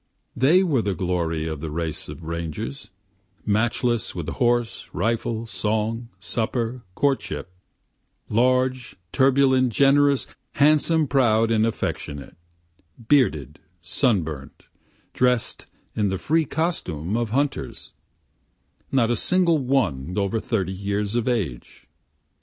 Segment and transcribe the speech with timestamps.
[0.35, 2.89] They were the glory of the race of rangers,
[3.45, 7.53] Matchless with horse, rifle, song, supper, courtship,
[8.27, 12.35] Large, turbulent, generous, handsome, proud, and affectionate,
[13.09, 14.63] Bearded, sunburnt,
[15.13, 17.93] drest in the free costume of hunters,
[18.91, 21.85] Not a single one over thirty years of age.